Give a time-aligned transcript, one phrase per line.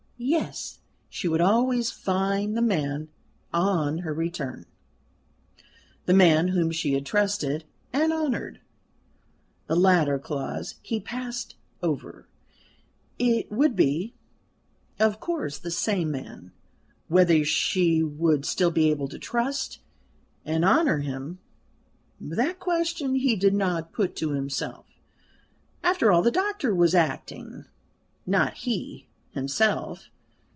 [0.23, 0.79] Yes:
[1.09, 3.09] she would always find the man,
[3.51, 4.67] on her return
[6.05, 8.61] the man whom she had trusted and honoured
[9.65, 12.27] the latter clause he passed over
[13.17, 14.13] it would be,
[14.99, 16.51] of course the same man:
[17.07, 19.79] whether she would still be able to trust
[20.45, 21.39] and honour him
[22.19, 24.85] that question he did not put to himself.
[25.81, 27.65] After all, the doctor was acting
[28.27, 30.09] not he, himself.